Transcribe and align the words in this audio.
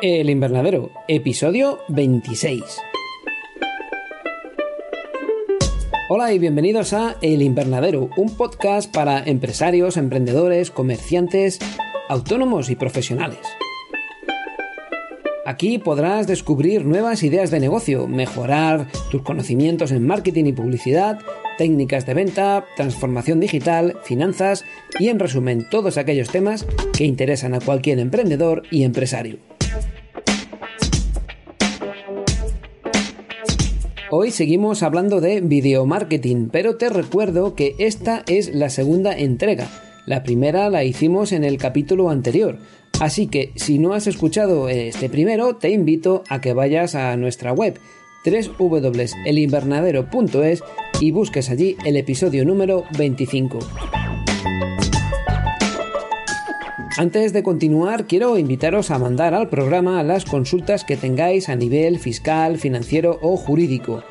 El 0.00 0.30
Invernadero, 0.30 0.92
episodio 1.08 1.80
26. 1.88 2.62
Hola 6.08 6.32
y 6.32 6.38
bienvenidos 6.38 6.92
a 6.92 7.16
El 7.20 7.42
Invernadero, 7.42 8.08
un 8.16 8.36
podcast 8.36 8.94
para 8.94 9.24
empresarios, 9.24 9.96
emprendedores, 9.96 10.70
comerciantes, 10.70 11.58
autónomos 12.08 12.70
y 12.70 12.76
profesionales. 12.76 13.40
Aquí 15.44 15.78
podrás 15.78 16.28
descubrir 16.28 16.84
nuevas 16.84 17.24
ideas 17.24 17.50
de 17.50 17.58
negocio, 17.58 18.06
mejorar 18.06 18.86
tus 19.10 19.22
conocimientos 19.22 19.90
en 19.90 20.06
marketing 20.06 20.44
y 20.44 20.52
publicidad, 20.52 21.18
técnicas 21.56 22.06
de 22.06 22.14
venta, 22.14 22.66
transformación 22.76 23.40
digital, 23.40 23.96
finanzas 24.04 24.64
y 25.00 25.08
en 25.08 25.18
resumen 25.18 25.66
todos 25.68 25.98
aquellos 25.98 26.28
temas 26.28 26.66
que 26.96 27.04
interesan 27.04 27.54
a 27.54 27.60
cualquier 27.60 27.98
emprendedor 27.98 28.62
y 28.70 28.84
empresario. 28.84 29.57
Hoy 34.10 34.30
seguimos 34.30 34.82
hablando 34.82 35.20
de 35.20 35.40
video 35.40 35.84
marketing, 35.84 36.48
pero 36.50 36.76
te 36.76 36.88
recuerdo 36.88 37.54
que 37.54 37.74
esta 37.78 38.22
es 38.26 38.54
la 38.54 38.70
segunda 38.70 39.16
entrega. 39.16 39.68
La 40.06 40.22
primera 40.22 40.70
la 40.70 40.84
hicimos 40.84 41.32
en 41.32 41.44
el 41.44 41.58
capítulo 41.58 42.08
anterior, 42.08 42.58
Así 43.00 43.28
que 43.28 43.52
si 43.54 43.78
no 43.78 43.94
has 43.94 44.08
escuchado 44.08 44.68
este 44.68 45.08
primero, 45.08 45.54
te 45.56 45.70
invito 45.70 46.24
a 46.28 46.40
que 46.40 46.52
vayas 46.52 46.96
a 46.96 47.16
nuestra 47.16 47.52
web 47.52 47.78
www.elinvernadero.es 48.24 50.64
y 51.00 51.12
busques 51.12 51.48
allí 51.50 51.76
el 51.84 51.96
episodio 51.96 52.44
número 52.44 52.82
25. 52.98 53.60
Antes 56.98 57.32
de 57.32 57.44
continuar, 57.44 58.08
quiero 58.08 58.36
invitaros 58.38 58.90
a 58.90 58.98
mandar 58.98 59.32
al 59.32 59.48
programa 59.48 60.02
las 60.02 60.24
consultas 60.24 60.82
que 60.82 60.96
tengáis 60.96 61.48
a 61.48 61.54
nivel 61.54 62.00
fiscal, 62.00 62.58
financiero 62.58 63.20
o 63.22 63.36
jurídico. 63.36 64.02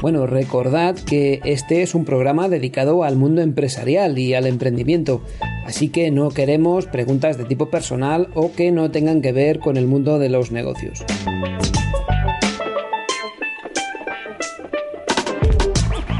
Bueno, 0.00 0.28
recordad 0.28 0.94
que 0.94 1.40
este 1.44 1.82
es 1.82 1.96
un 1.96 2.04
programa 2.04 2.48
dedicado 2.48 3.02
al 3.02 3.16
mundo 3.16 3.42
empresarial 3.42 4.16
y 4.16 4.34
al 4.34 4.46
emprendimiento, 4.46 5.22
así 5.64 5.88
que 5.88 6.12
no 6.12 6.30
queremos 6.30 6.86
preguntas 6.86 7.36
de 7.36 7.46
tipo 7.46 7.68
personal 7.68 8.28
o 8.34 8.52
que 8.52 8.70
no 8.70 8.92
tengan 8.92 9.22
que 9.22 9.32
ver 9.32 9.58
con 9.58 9.76
el 9.76 9.88
mundo 9.88 10.20
de 10.20 10.28
los 10.28 10.52
negocios. 10.52 11.04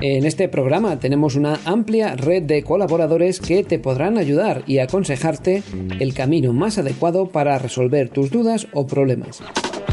En 0.08 0.24
este 0.24 0.48
programa 0.48 1.00
tenemos 1.00 1.34
una 1.34 1.58
amplia 1.64 2.14
red 2.14 2.44
de 2.44 2.62
colaboradores 2.62 3.40
que 3.40 3.64
te 3.64 3.80
podrán 3.80 4.18
ayudar 4.18 4.62
y 4.64 4.78
aconsejarte 4.78 5.64
el 5.98 6.14
camino 6.14 6.52
más 6.52 6.78
adecuado 6.78 7.30
para 7.30 7.58
resolver 7.58 8.08
tus 8.08 8.30
dudas 8.30 8.68
o 8.72 8.86
problemas. 8.86 9.42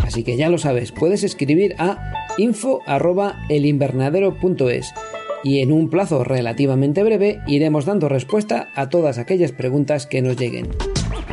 Así 0.06 0.24
que 0.24 0.38
ya 0.38 0.50
lo 0.50 0.60
sabes, 0.60 0.92
puedes 0.92 1.24
escribir 1.24 1.74
a 1.80 2.14
info@elinvernadero.es 2.38 4.94
y 5.44 5.62
en 5.62 5.72
un 5.72 5.90
plazo 5.90 6.24
relativamente 6.24 7.02
breve 7.02 7.40
iremos 7.48 7.86
dando 7.86 8.08
respuesta 8.08 8.70
a 8.76 8.90
todas 8.90 9.18
aquellas 9.18 9.52
preguntas 9.52 10.06
que 10.06 10.22
nos 10.22 10.38
lleguen. 10.38 10.68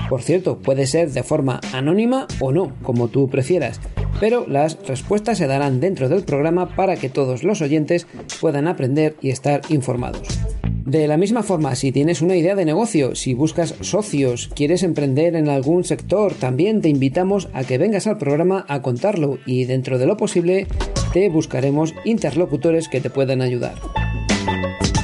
Por 0.08 0.22
cierto, 0.22 0.58
puede 0.58 0.86
ser 0.86 1.10
de 1.10 1.22
forma 1.22 1.60
anónima 1.74 2.26
o 2.40 2.50
no, 2.50 2.72
como 2.82 3.08
tú 3.08 3.28
prefieras, 3.28 3.78
pero 4.20 4.46
las 4.46 4.78
respuestas 4.86 5.38
se 5.38 5.46
darán 5.48 5.80
dentro 5.80 6.08
del 6.08 6.22
programa 6.22 6.76
para 6.76 6.96
que 6.96 7.08
todos 7.08 7.42
los 7.42 7.62
oyentes 7.62 8.06
puedan 8.40 8.68
aprender 8.68 9.16
y 9.20 9.30
estar 9.30 9.62
informados. 9.70 10.38
De 10.84 11.06
la 11.06 11.16
misma 11.16 11.42
forma, 11.42 11.74
si 11.76 11.92
tienes 11.92 12.20
una 12.20 12.36
idea 12.36 12.54
de 12.54 12.64
negocio, 12.64 13.14
si 13.14 13.32
buscas 13.32 13.74
socios, 13.80 14.50
quieres 14.54 14.82
emprender 14.82 15.36
en 15.36 15.48
algún 15.48 15.84
sector, 15.84 16.34
también 16.34 16.80
te 16.80 16.88
invitamos 16.88 17.48
a 17.52 17.64
que 17.64 17.78
vengas 17.78 18.06
al 18.06 18.18
programa 18.18 18.64
a 18.68 18.82
contarlo 18.82 19.38
y 19.46 19.66
dentro 19.66 19.98
de 19.98 20.06
lo 20.06 20.16
posible 20.16 20.66
te 21.12 21.28
buscaremos 21.28 21.94
interlocutores 22.04 22.88
que 22.88 23.00
te 23.00 23.10
puedan 23.10 23.40
ayudar. 23.40 23.74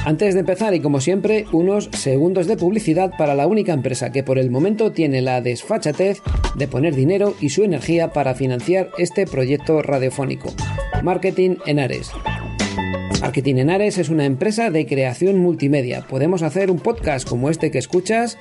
Antes 0.07 0.35
de 0.35 0.39
empezar 0.39 0.73
y 0.73 0.79
como 0.79 1.01
siempre, 1.01 1.47
unos 1.51 1.89
segundos 1.91 2.47
de 2.47 2.55
publicidad 2.55 3.11
para 3.17 3.35
la 3.35 3.45
única 3.45 3.73
empresa 3.73 4.09
que 4.09 4.23
por 4.23 4.39
el 4.39 4.49
momento 4.49 4.93
tiene 4.93 5.21
la 5.21 5.41
desfachatez 5.41 6.21
de 6.55 6.67
poner 6.69 6.95
dinero 6.95 7.35
y 7.41 7.49
su 7.49 7.65
energía 7.65 8.13
para 8.13 8.33
financiar 8.33 8.89
este 8.97 9.27
proyecto 9.27 9.81
radiofónico. 9.81 10.53
Marketing 11.03 11.57
en 11.65 11.79
Ares. 11.79 12.11
Marketing 13.19 13.55
en 13.55 13.69
Ares 13.69 13.97
es 13.97 14.07
una 14.07 14.23
empresa 14.23 14.71
de 14.71 14.85
creación 14.85 15.39
multimedia. 15.39 16.07
Podemos 16.07 16.41
hacer 16.41 16.71
un 16.71 16.79
podcast 16.79 17.27
como 17.27 17.49
este 17.49 17.69
que 17.69 17.79
escuchas 17.79 18.37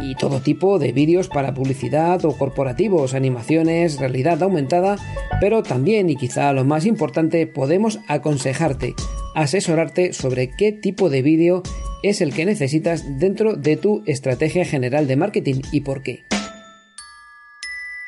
y 0.00 0.14
todo 0.14 0.40
tipo 0.40 0.78
de 0.78 0.92
vídeos 0.92 1.28
para 1.28 1.52
publicidad 1.52 2.24
o 2.24 2.38
corporativos, 2.38 3.12
animaciones, 3.12 4.00
realidad 4.00 4.42
aumentada, 4.42 4.96
pero 5.42 5.62
también 5.62 6.08
y 6.08 6.16
quizá 6.16 6.54
lo 6.54 6.64
más 6.64 6.86
importante 6.86 7.46
podemos 7.46 8.00
aconsejarte 8.08 8.94
asesorarte 9.34 10.12
sobre 10.12 10.50
qué 10.50 10.72
tipo 10.72 11.10
de 11.10 11.22
vídeo 11.22 11.62
es 12.02 12.20
el 12.20 12.32
que 12.32 12.44
necesitas 12.44 13.18
dentro 13.18 13.54
de 13.54 13.76
tu 13.76 14.02
estrategia 14.06 14.64
general 14.64 15.06
de 15.06 15.16
marketing 15.16 15.62
y 15.70 15.82
por 15.82 16.02
qué. 16.02 16.24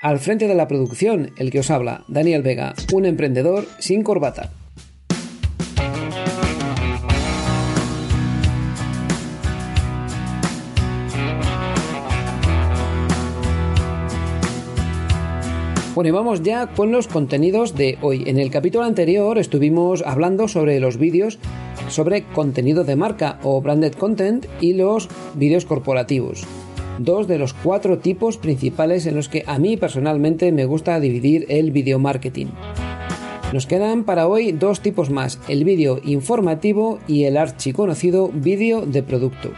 Al 0.03 0.19
frente 0.19 0.49
de 0.49 0.55
la 0.55 0.69
producción, 0.69 1.33
el 1.39 1.51
que 1.51 1.61
os 1.61 1.71
habla, 1.71 2.05
Daniel 2.09 2.43
Vega, 2.43 2.75
un 2.93 3.07
emprendedor 3.07 3.67
sin 3.79 4.03
corbata. 4.03 4.53
Bueno, 15.95 16.09
y 16.09 16.11
vamos 16.11 16.43
ya 16.43 16.67
con 16.67 16.91
los 16.91 17.07
contenidos 17.07 17.77
de 17.77 17.99
hoy. 18.03 18.25
En 18.27 18.41
el 18.41 18.51
capítulo 18.51 18.85
anterior 18.85 19.39
estuvimos 19.39 20.03
hablando 20.05 20.49
sobre 20.49 20.81
los 20.81 20.99
vídeos 20.99 21.39
sobre 21.89 22.25
contenido 22.25 22.83
de 22.83 22.97
marca 22.97 23.39
o 23.45 23.61
branded 23.61 23.93
content 23.93 24.47
y 24.61 24.73
los 24.73 25.09
vídeos 25.35 25.65
corporativos. 25.65 26.43
Dos 26.99 27.29
de 27.29 27.39
los 27.39 27.55
cuatro 27.55 27.99
tipos 27.99 28.39
principales 28.39 29.07
en 29.07 29.15
los 29.15 29.29
que 29.29 29.45
a 29.47 29.61
mí 29.61 29.77
personalmente 29.77 30.51
me 30.51 30.65
gusta 30.65 30.99
dividir 30.99 31.47
el 31.49 31.71
video 31.71 32.01
marketing. 32.01 32.47
Nos 33.53 33.67
quedan 33.67 34.03
para 34.03 34.27
hoy 34.27 34.51
dos 34.51 34.81
tipos 34.81 35.11
más, 35.11 35.39
el 35.47 35.63
vídeo 35.63 36.01
informativo 36.03 36.99
y 37.07 37.25
el 37.25 37.37
archiconocido 37.37 38.31
vídeo 38.35 38.85
de 38.85 39.05
producto. 39.05 39.51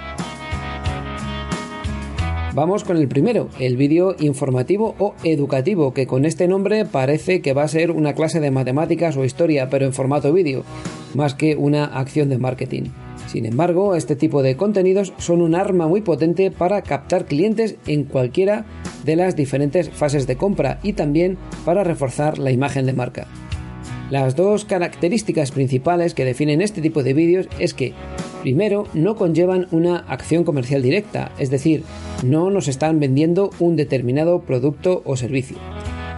Vamos 2.56 2.84
con 2.84 2.96
el 2.96 3.06
primero, 3.06 3.50
el 3.60 3.76
vídeo 3.76 4.16
informativo 4.18 4.94
o 4.98 5.14
educativo, 5.24 5.92
que 5.92 6.06
con 6.06 6.24
este 6.24 6.48
nombre 6.48 6.86
parece 6.86 7.42
que 7.42 7.52
va 7.52 7.64
a 7.64 7.68
ser 7.68 7.90
una 7.90 8.14
clase 8.14 8.40
de 8.40 8.50
matemáticas 8.50 9.14
o 9.18 9.26
historia, 9.26 9.68
pero 9.68 9.84
en 9.84 9.92
formato 9.92 10.32
vídeo, 10.32 10.64
más 11.12 11.34
que 11.34 11.54
una 11.54 11.84
acción 11.84 12.30
de 12.30 12.38
marketing. 12.38 12.84
Sin 13.26 13.44
embargo, 13.44 13.94
este 13.94 14.16
tipo 14.16 14.42
de 14.42 14.56
contenidos 14.56 15.12
son 15.18 15.42
un 15.42 15.54
arma 15.54 15.86
muy 15.86 16.00
potente 16.00 16.50
para 16.50 16.80
captar 16.80 17.26
clientes 17.26 17.76
en 17.86 18.04
cualquiera 18.04 18.64
de 19.04 19.16
las 19.16 19.36
diferentes 19.36 19.90
fases 19.90 20.26
de 20.26 20.36
compra 20.36 20.80
y 20.82 20.94
también 20.94 21.36
para 21.66 21.84
reforzar 21.84 22.38
la 22.38 22.52
imagen 22.52 22.86
de 22.86 22.94
marca. 22.94 23.26
Las 24.08 24.34
dos 24.34 24.64
características 24.64 25.50
principales 25.50 26.14
que 26.14 26.24
definen 26.24 26.62
este 26.62 26.80
tipo 26.80 27.02
de 27.02 27.12
vídeos 27.12 27.48
es 27.58 27.74
que 27.74 27.92
Primero, 28.42 28.86
no 28.94 29.16
conllevan 29.16 29.66
una 29.70 29.96
acción 29.96 30.44
comercial 30.44 30.82
directa, 30.82 31.32
es 31.38 31.50
decir, 31.50 31.82
no 32.24 32.50
nos 32.50 32.68
están 32.68 33.00
vendiendo 33.00 33.50
un 33.58 33.76
determinado 33.76 34.40
producto 34.40 35.02
o 35.04 35.16
servicio. 35.16 35.56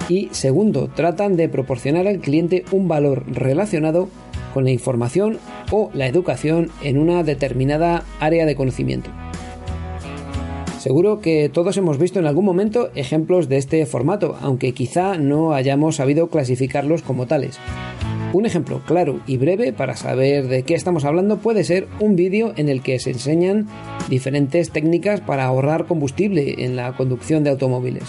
Y 0.09 0.29
segundo, 0.33 0.89
tratan 0.89 1.37
de 1.37 1.49
proporcionar 1.49 2.07
al 2.07 2.21
cliente 2.21 2.65
un 2.73 2.89
valor 2.89 3.25
relacionado 3.27 4.09
con 4.55 4.65
la 4.65 4.71
información 4.71 5.39
o 5.71 5.91
la 5.95 6.07
educación 6.07 6.71
en 6.83 6.99
una 6.99 7.23
determinada 7.23 8.05
área 8.21 8.47
de 8.47 8.57
conocimiento. 8.57 9.11
Seguro 10.79 11.21
que 11.21 11.49
todos 11.49 11.77
hemos 11.77 11.99
visto 11.99 12.19
en 12.19 12.27
algún 12.27 12.45
momento 12.45 12.91
ejemplos 12.95 13.49
de 13.49 13.57
este 13.57 13.85
formato, 13.85 14.37
aunque 14.41 14.73
quizá 14.73 15.19
no 15.19 15.53
hayamos 15.53 15.97
sabido 15.97 16.29
clasificarlos 16.29 17.03
como 17.03 17.27
tales. 17.27 17.59
Un 18.33 18.45
ejemplo 18.45 18.83
claro 18.87 19.21
y 19.27 19.39
breve 19.39 19.73
para 19.73 19.97
saber 19.97 20.49
de 20.49 20.63
qué 20.63 20.75
estamos 20.75 21.07
hablando 21.07 21.39
puede 21.39 21.65
ser 21.65 21.89
un 21.99 22.15
vídeo 22.15 22.53
en 22.57 22.69
el 22.69 22.83
que 22.83 22.99
se 22.99 23.11
enseñan 23.11 23.67
diferentes 24.11 24.71
técnicas 24.71 25.21
para 25.23 25.47
ahorrar 25.47 25.87
combustible 25.87 26.57
en 26.59 26.77
la 26.77 26.95
conducción 26.95 27.43
de 27.43 27.51
automóviles. 27.51 28.05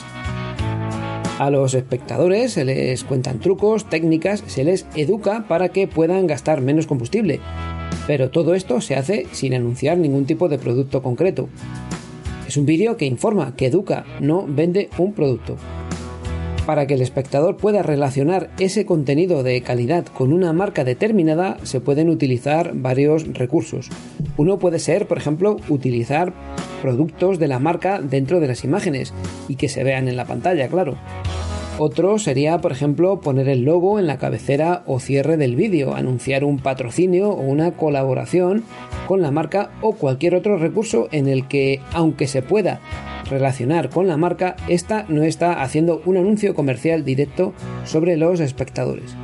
A 1.39 1.50
los 1.50 1.74
espectadores 1.74 2.51
se 2.51 2.66
les 2.66 3.06
cuentan 3.06 3.39
trucos, 3.39 3.86
técnicas, 3.86 4.44
se 4.45 4.66
les 4.66 4.86
educa 4.94 5.45
para 5.48 5.69
que 5.69 5.88
puedan 5.88 6.27
gastar 6.27 6.60
menos 6.60 6.86
combustible. 6.86 7.39
Pero 8.06 8.30
todo 8.30 8.56
esto 8.56 8.81
se 8.81 8.95
hace 8.95 9.25
sin 9.31 9.54
anunciar 9.54 9.98
ningún 9.98 10.25
tipo 10.25 10.50
de 10.50 10.60
producto 10.60 11.01
concreto. 11.01 11.48
Es 12.45 12.57
un 12.57 12.65
vídeo 12.65 12.98
que 12.98 13.06
informa, 13.06 13.56
que 13.56 13.68
educa, 13.68 14.04
no 14.19 14.45
vende 14.45 14.89
un 14.98 15.13
producto. 15.13 15.56
Para 16.69 16.86
que 16.86 16.94
el 16.94 17.01
espectador 17.01 17.57
pueda 17.57 17.81
relacionar 17.81 18.51
ese 18.60 18.86
contenido 18.86 19.42
de 19.42 19.60
calidad 19.63 20.06
con 20.06 20.31
una 20.31 20.54
marca 20.54 20.83
determinada, 20.83 21.57
se 21.63 21.81
pueden 21.81 22.10
utilizar 22.12 22.74
varios 22.75 23.27
recursos. 23.33 23.89
Uno 24.38 24.60
puede 24.60 24.77
ser, 24.77 25.07
por 25.07 25.18
ejemplo, 25.18 25.57
utilizar 25.68 26.31
productos 26.83 27.39
de 27.39 27.48
la 27.48 27.57
marca 27.57 28.00
dentro 28.00 28.39
de 28.39 28.50
las 28.50 28.63
imágenes 28.63 29.16
y 29.48 29.56
que 29.56 29.68
se 29.68 29.83
vean 29.83 30.07
en 30.07 30.16
la 30.16 30.25
pantalla, 30.25 30.68
claro. 30.68 30.95
Otro 31.81 32.20
sería, 32.20 32.60
por 32.60 32.74
ejemplo, 32.74 33.22
poner 33.22 33.48
el 33.48 33.64
logo 33.64 34.00
en 34.00 34.08
la 34.08 34.18
cabecera 34.18 34.84
o 34.86 35.00
cierre 35.00 35.38
del 35.38 35.56
vídeo, 35.56 35.96
anunciar 35.96 36.44
un 36.44 36.60
patrocinio 36.60 37.30
o 37.30 37.40
una 37.40 37.72
colaboración 37.72 38.66
con 39.08 39.22
la 39.22 39.31
marca 39.31 39.72
o 39.81 39.94
cualquier 39.94 40.36
otro 40.36 40.58
recurso 40.58 41.08
en 41.14 41.30
el 41.30 41.48
que, 41.48 41.80
aunque 41.94 42.28
se 42.28 42.42
pueda 42.42 42.81
relacionar 43.30 43.90
con 43.90 44.10
la 44.10 44.18
marca, 44.18 44.58
esta 44.68 45.06
no 45.08 45.24
está 45.24 45.62
haciendo 45.62 46.02
un 46.06 46.18
anuncio 46.18 46.54
comercial 46.54 47.06
directo 47.06 47.54
sobre 47.86 48.18
los 48.18 48.42
espectadores. 48.42 49.16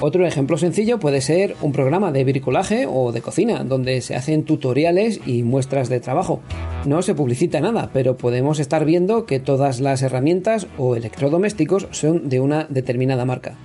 Otro 0.00 0.24
ejemplo 0.24 0.56
sencillo 0.58 1.00
puede 1.00 1.20
ser 1.20 1.56
un 1.60 1.72
programa 1.72 2.12
de 2.12 2.22
bricolaje 2.22 2.86
o 2.88 3.10
de 3.10 3.20
cocina, 3.20 3.64
donde 3.64 4.00
se 4.00 4.14
hacen 4.14 4.44
tutoriales 4.44 5.20
y 5.26 5.42
muestras 5.42 5.88
de 5.88 5.98
trabajo. 5.98 6.40
No 6.86 7.02
se 7.02 7.16
publicita 7.16 7.60
nada, 7.60 7.90
pero 7.92 8.16
podemos 8.16 8.60
estar 8.60 8.84
viendo 8.84 9.26
que 9.26 9.40
todas 9.40 9.80
las 9.80 10.02
herramientas 10.02 10.68
o 10.78 10.94
electrodomésticos 10.94 11.88
son 11.90 12.28
de 12.28 12.38
una 12.38 12.64
determinada 12.70 13.24
marca. 13.24 13.56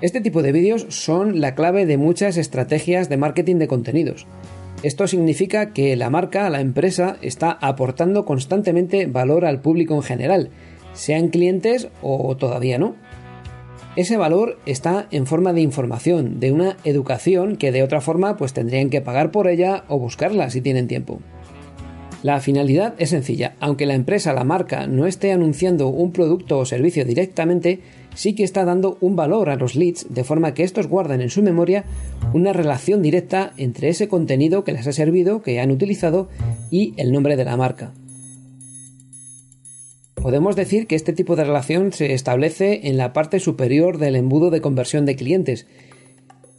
Este 0.00 0.20
tipo 0.20 0.42
de 0.42 0.50
vídeos 0.50 0.86
son 0.88 1.40
la 1.40 1.54
clave 1.54 1.86
de 1.86 1.96
muchas 1.96 2.36
estrategias 2.36 3.08
de 3.08 3.18
marketing 3.18 3.56
de 3.56 3.68
contenidos. 3.68 4.26
Esto 4.82 5.06
significa 5.06 5.72
que 5.72 5.94
la 5.94 6.10
marca, 6.10 6.50
la 6.50 6.60
empresa, 6.60 7.16
está 7.22 7.52
aportando 7.52 8.24
constantemente 8.24 9.06
valor 9.06 9.44
al 9.44 9.60
público 9.60 9.94
en 9.94 10.02
general, 10.02 10.50
sean 10.96 11.28
clientes 11.28 11.88
o 12.02 12.36
todavía 12.36 12.78
no. 12.78 12.96
Ese 13.96 14.18
valor 14.18 14.58
está 14.66 15.08
en 15.10 15.26
forma 15.26 15.54
de 15.54 15.62
información, 15.62 16.38
de 16.38 16.52
una 16.52 16.76
educación 16.84 17.56
que 17.56 17.72
de 17.72 17.82
otra 17.82 18.02
forma 18.02 18.36
pues 18.36 18.52
tendrían 18.52 18.90
que 18.90 19.00
pagar 19.00 19.30
por 19.30 19.48
ella 19.48 19.84
o 19.88 19.98
buscarla 19.98 20.50
si 20.50 20.60
tienen 20.60 20.86
tiempo. 20.86 21.20
La 22.22 22.40
finalidad 22.40 22.94
es 22.98 23.10
sencilla, 23.10 23.54
aunque 23.58 23.86
la 23.86 23.94
empresa, 23.94 24.34
la 24.34 24.44
marca, 24.44 24.86
no 24.86 25.06
esté 25.06 25.32
anunciando 25.32 25.88
un 25.88 26.12
producto 26.12 26.58
o 26.58 26.66
servicio 26.66 27.06
directamente, 27.06 27.80
sí 28.14 28.34
que 28.34 28.44
está 28.44 28.66
dando 28.66 28.98
un 29.00 29.16
valor 29.16 29.48
a 29.48 29.56
los 29.56 29.74
leads 29.74 30.06
de 30.10 30.24
forma 30.24 30.52
que 30.52 30.64
estos 30.64 30.88
guarden 30.88 31.22
en 31.22 31.30
su 31.30 31.42
memoria 31.42 31.84
una 32.34 32.52
relación 32.52 33.00
directa 33.00 33.52
entre 33.56 33.88
ese 33.88 34.08
contenido 34.08 34.62
que 34.62 34.72
les 34.72 34.86
ha 34.86 34.92
servido, 34.92 35.40
que 35.42 35.58
han 35.60 35.70
utilizado 35.70 36.28
y 36.70 36.92
el 36.98 37.12
nombre 37.12 37.36
de 37.36 37.44
la 37.46 37.56
marca. 37.56 37.92
Podemos 40.26 40.56
decir 40.56 40.88
que 40.88 40.96
este 40.96 41.12
tipo 41.12 41.36
de 41.36 41.44
relación 41.44 41.92
se 41.92 42.12
establece 42.12 42.88
en 42.88 42.96
la 42.96 43.12
parte 43.12 43.38
superior 43.38 43.98
del 43.98 44.16
embudo 44.16 44.50
de 44.50 44.60
conversión 44.60 45.06
de 45.06 45.14
clientes, 45.14 45.68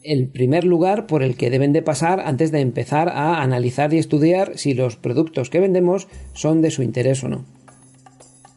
el 0.04 0.30
primer 0.30 0.64
lugar 0.64 1.06
por 1.06 1.22
el 1.22 1.36
que 1.36 1.50
deben 1.50 1.74
de 1.74 1.82
pasar 1.82 2.22
antes 2.22 2.54
de 2.54 2.62
empezar 2.62 3.10
a 3.10 3.42
analizar 3.42 3.94
y 3.94 3.98
estudiar 3.98 4.58
si 4.58 4.74
los 4.74 4.96
productos 4.96 5.50
que 5.50 5.60
vendemos 5.60 6.08
son 6.32 6.62
de 6.62 6.72
su 6.72 6.82
interés 6.82 7.26
o 7.26 7.28
no. 7.28 7.44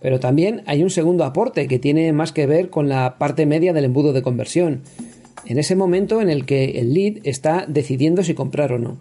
Pero 0.00 0.20
también 0.20 0.62
hay 0.66 0.84
un 0.84 0.90
segundo 0.90 1.24
aporte 1.24 1.66
que 1.66 1.80
tiene 1.80 2.12
más 2.12 2.30
que 2.30 2.46
ver 2.46 2.70
con 2.70 2.88
la 2.88 3.18
parte 3.18 3.46
media 3.46 3.72
del 3.72 3.86
embudo 3.86 4.12
de 4.12 4.22
conversión, 4.22 4.82
en 5.44 5.58
ese 5.58 5.74
momento 5.74 6.20
en 6.20 6.30
el 6.30 6.46
que 6.46 6.78
el 6.78 6.94
lead 6.94 7.14
está 7.24 7.64
decidiendo 7.66 8.22
si 8.22 8.34
comprar 8.34 8.72
o 8.74 8.78
no. 8.78 8.96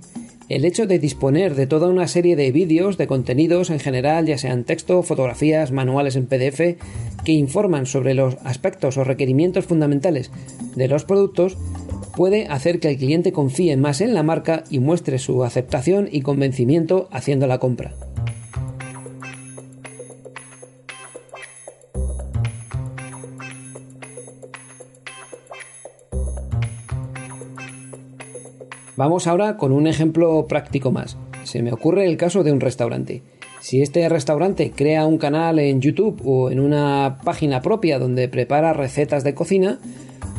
El 0.50 0.66
hecho 0.66 0.88
de 0.88 0.98
disponer 0.98 1.54
de 1.54 1.68
toda 1.68 1.88
una 1.88 2.07
serie 2.07 2.36
de 2.36 2.51
vídeos, 2.51 2.98
de 2.98 3.06
contenidos 3.06 3.69
en 3.69 3.80
general, 3.80 4.25
ya 4.25 4.40
sean 4.40 4.63
texto, 4.63 5.04
fotografías, 5.04 5.72
manuales 5.72 6.16
en 6.16 6.25
PDF, 6.25 6.75
que 7.24 7.34
informan 7.34 7.86
sobre 7.86 8.16
los 8.16 8.36
aspectos 8.44 8.98
o 8.98 9.04
requerimientos 9.04 9.66
fundamentales 9.66 10.31
de 10.75 10.88
los 10.88 11.06
productos, 11.06 11.56
puede 12.16 12.48
hacer 12.48 12.80
que 12.80 12.90
el 12.90 12.98
cliente 12.98 13.31
confíe 13.31 13.78
más 13.78 14.01
en 14.01 14.16
la 14.16 14.24
marca 14.24 14.63
y 14.72 14.80
muestre 14.80 15.19
su 15.19 15.44
aceptación 15.44 16.10
y 16.12 16.22
convencimiento 16.22 17.10
haciendo 17.12 17.45
la 17.45 17.60
compra. 17.60 17.94
Vamos 29.00 29.28
ahora 29.28 29.56
con 29.56 29.72
un 29.72 29.88
ejemplo 29.88 30.46
práctico 30.46 30.92
más. 30.92 31.16
Se 31.46 31.63
me 31.63 31.72
ocurre 31.72 32.06
el 32.06 32.18
caso 32.18 32.44
de 32.44 32.51
un 32.51 32.60
restaurante. 32.60 33.24
Si 33.62 33.81
este 33.81 34.10
restaurante 34.10 34.72
crea 34.75 35.06
un 35.06 35.18
canal 35.18 35.57
en 35.60 35.80
YouTube 35.80 36.22
o 36.25 36.51
en 36.51 36.60
una 36.60 37.19
página 37.24 37.62
propia 37.62 37.98
donde 37.98 38.28
prepara 38.28 38.74
recetas 38.74 39.24
de 39.24 39.34
cocina 39.34 39.80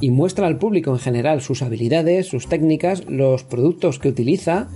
y 0.03 0.11
muestra 0.11 0.47
al 0.47 0.59
público 0.59 0.91
en 0.91 0.99
general 0.99 1.41
sus 1.41 1.63
habilidades, 1.63 2.27
sus 2.27 2.51
técnicas, 2.51 3.09
los 3.09 3.45
productos 3.45 3.99
que 3.99 4.11
utiliza 4.11 4.69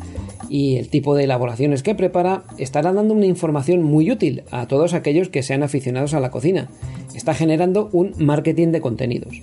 y 0.49 0.79
el 0.79 0.89
tipo 0.89 1.15
de 1.15 1.25
elaboraciones 1.25 1.83
que 1.83 1.95
prepara, 1.95 2.45
estará 2.57 2.91
dando 2.91 3.13
una 3.13 3.27
información 3.27 3.83
muy 3.83 4.11
útil 4.11 4.45
a 4.51 4.67
todos 4.67 4.95
aquellos 4.95 5.29
que 5.29 5.43
sean 5.43 5.63
aficionados 5.63 6.15
a 6.15 6.21
la 6.21 6.31
cocina. 6.31 6.71
Está 7.15 7.35
generando 7.35 7.91
un 7.93 8.15
marketing 8.17 8.69
de 8.69 8.81
contenidos. 8.81 9.43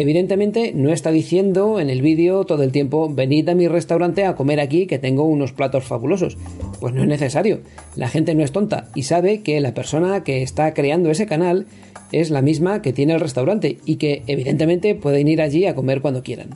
Evidentemente 0.00 0.70
no 0.76 0.92
está 0.92 1.10
diciendo 1.10 1.80
en 1.80 1.90
el 1.90 2.02
vídeo 2.02 2.44
todo 2.44 2.62
el 2.62 2.70
tiempo 2.70 3.12
venid 3.12 3.48
a 3.48 3.56
mi 3.56 3.66
restaurante 3.66 4.24
a 4.24 4.36
comer 4.36 4.60
aquí 4.60 4.86
que 4.86 5.00
tengo 5.00 5.24
unos 5.24 5.52
platos 5.52 5.82
fabulosos. 5.82 6.38
Pues 6.78 6.94
no 6.94 7.02
es 7.02 7.08
necesario. 7.08 7.62
La 7.96 8.06
gente 8.06 8.36
no 8.36 8.44
es 8.44 8.52
tonta 8.52 8.90
y 8.94 9.02
sabe 9.02 9.40
que 9.40 9.60
la 9.60 9.74
persona 9.74 10.22
que 10.22 10.42
está 10.42 10.72
creando 10.72 11.10
ese 11.10 11.26
canal 11.26 11.66
es 12.12 12.30
la 12.30 12.42
misma 12.42 12.80
que 12.80 12.92
tiene 12.92 13.14
el 13.14 13.18
restaurante 13.18 13.78
y 13.86 13.96
que 13.96 14.22
evidentemente 14.28 14.94
pueden 14.94 15.26
ir 15.26 15.42
allí 15.42 15.66
a 15.66 15.74
comer 15.74 16.00
cuando 16.00 16.22
quieran. 16.22 16.50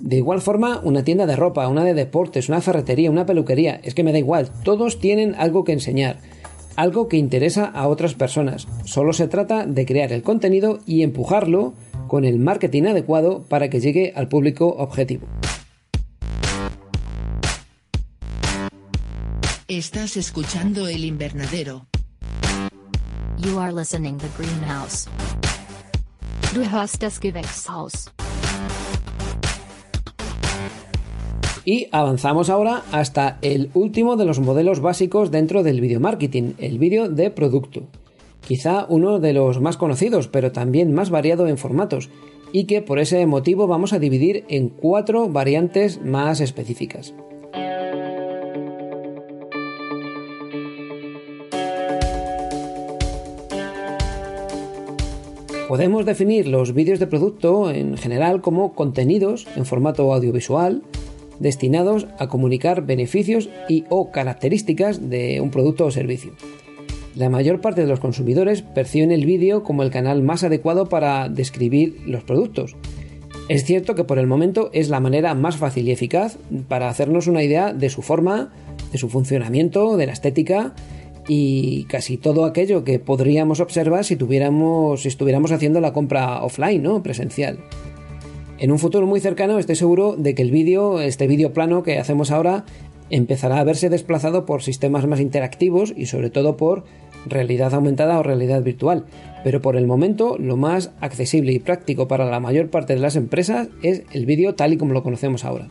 De 0.00 0.16
igual 0.16 0.40
forma, 0.40 0.80
una 0.82 1.04
tienda 1.04 1.26
de 1.26 1.36
ropa, 1.36 1.68
una 1.68 1.84
de 1.84 1.94
deportes, 1.94 2.48
una 2.48 2.60
ferretería, 2.60 3.08
una 3.08 3.24
peluquería, 3.24 3.78
es 3.84 3.94
que 3.94 4.02
me 4.02 4.10
da 4.10 4.18
igual, 4.18 4.50
todos 4.64 4.98
tienen 4.98 5.36
algo 5.36 5.62
que 5.62 5.72
enseñar, 5.72 6.18
algo 6.76 7.08
que 7.08 7.16
interesa 7.16 7.64
a 7.66 7.88
otras 7.88 8.14
personas. 8.14 8.66
Solo 8.84 9.12
se 9.12 9.28
trata 9.28 9.66
de 9.66 9.86
crear 9.86 10.12
el 10.12 10.22
contenido 10.22 10.80
y 10.86 11.02
empujarlo 11.02 11.74
con 12.08 12.24
el 12.24 12.38
marketing 12.38 12.84
adecuado 12.84 13.44
para 13.48 13.68
que 13.70 13.80
llegue 13.80 14.12
al 14.14 14.28
público 14.28 14.68
objetivo. 14.68 15.26
Estás 19.68 20.16
escuchando 20.16 20.88
el 20.88 21.04
invernadero. 21.04 21.86
You 23.38 23.58
are 23.58 23.72
listening 23.72 24.18
the 24.18 24.28
greenhouse. 24.36 25.08
Du 26.54 26.62
hörst 26.62 27.02
das 27.02 27.18
Gewächshaus. 27.18 28.12
Y 31.64 31.88
avanzamos 31.92 32.50
ahora 32.50 32.82
hasta 32.92 33.38
el 33.42 33.70
último 33.74 34.16
de 34.16 34.26
los 34.26 34.40
modelos 34.40 34.80
básicos 34.80 35.30
dentro 35.30 35.62
del 35.62 35.80
video 35.80 36.00
marketing, 36.00 36.52
el 36.58 36.78
vídeo 36.78 37.08
de 37.08 37.30
producto 37.30 37.84
quizá 38.46 38.86
uno 38.88 39.18
de 39.18 39.32
los 39.32 39.60
más 39.60 39.76
conocidos, 39.76 40.28
pero 40.28 40.52
también 40.52 40.92
más 40.92 41.10
variado 41.10 41.48
en 41.48 41.58
formatos, 41.58 42.10
y 42.52 42.64
que 42.64 42.82
por 42.82 42.98
ese 42.98 43.26
motivo 43.26 43.66
vamos 43.66 43.92
a 43.92 43.98
dividir 43.98 44.44
en 44.48 44.68
cuatro 44.68 45.28
variantes 45.28 46.00
más 46.02 46.40
específicas. 46.40 47.14
Podemos 55.66 56.04
definir 56.04 56.46
los 56.46 56.74
vídeos 56.74 57.00
de 57.00 57.06
producto 57.06 57.70
en 57.70 57.96
general 57.96 58.42
como 58.42 58.74
contenidos 58.74 59.46
en 59.56 59.64
formato 59.64 60.12
audiovisual 60.12 60.82
destinados 61.38 62.06
a 62.18 62.28
comunicar 62.28 62.86
beneficios 62.86 63.48
y 63.68 63.84
o 63.88 64.10
características 64.10 65.10
de 65.10 65.40
un 65.40 65.50
producto 65.50 65.86
o 65.86 65.90
servicio. 65.90 66.32
La 67.14 67.30
mayor 67.30 67.60
parte 67.60 67.82
de 67.82 67.86
los 67.86 68.00
consumidores 68.00 68.62
perciben 68.62 69.12
el 69.12 69.24
vídeo 69.24 69.62
como 69.62 69.82
el 69.82 69.90
canal 69.90 70.22
más 70.22 70.42
adecuado 70.42 70.88
para 70.88 71.28
describir 71.28 72.00
los 72.06 72.24
productos. 72.24 72.76
Es 73.48 73.64
cierto 73.64 73.94
que 73.94 74.04
por 74.04 74.18
el 74.18 74.26
momento 74.26 74.70
es 74.72 74.88
la 74.88 75.00
manera 75.00 75.34
más 75.34 75.56
fácil 75.56 75.86
y 75.86 75.92
eficaz 75.92 76.38
para 76.66 76.88
hacernos 76.88 77.26
una 77.26 77.42
idea 77.42 77.72
de 77.72 77.90
su 77.90 78.02
forma, 78.02 78.52
de 78.90 78.98
su 78.98 79.08
funcionamiento, 79.08 79.96
de 79.96 80.06
la 80.06 80.12
estética 80.12 80.74
y 81.28 81.84
casi 81.84 82.16
todo 82.16 82.46
aquello 82.46 82.84
que 82.84 82.98
podríamos 82.98 83.60
observar 83.60 84.04
si 84.04 84.16
tuviéramos 84.16 85.02
si 85.02 85.08
estuviéramos 85.08 85.52
haciendo 85.52 85.80
la 85.80 85.92
compra 85.92 86.42
offline, 86.42 86.82
¿no? 86.82 87.02
presencial. 87.02 87.58
En 88.58 88.70
un 88.70 88.78
futuro 88.78 89.06
muy 89.06 89.20
cercano 89.20 89.58
estoy 89.58 89.74
seguro 89.74 90.14
de 90.16 90.34
que 90.34 90.42
el 90.42 90.52
vídeo, 90.52 91.00
este 91.00 91.26
vídeo 91.26 91.52
plano 91.52 91.82
que 91.82 91.98
hacemos 91.98 92.30
ahora, 92.30 92.64
empezará 93.10 93.58
a 93.58 93.64
verse 93.64 93.90
desplazado 93.90 94.46
por 94.46 94.62
sistemas 94.62 95.06
más 95.06 95.20
interactivos 95.20 95.92
y 95.96 96.06
sobre 96.06 96.30
todo 96.30 96.56
por 96.56 96.84
realidad 97.26 97.74
aumentada 97.74 98.18
o 98.18 98.22
realidad 98.22 98.62
virtual. 98.62 99.06
Pero 99.42 99.60
por 99.60 99.76
el 99.76 99.86
momento 99.86 100.36
lo 100.38 100.56
más 100.56 100.92
accesible 101.00 101.52
y 101.52 101.58
práctico 101.58 102.06
para 102.06 102.30
la 102.30 102.38
mayor 102.38 102.70
parte 102.70 102.94
de 102.94 103.00
las 103.00 103.16
empresas 103.16 103.68
es 103.82 104.04
el 104.12 104.24
vídeo 104.24 104.54
tal 104.54 104.72
y 104.72 104.76
como 104.76 104.94
lo 104.94 105.02
conocemos 105.02 105.44
ahora. 105.44 105.68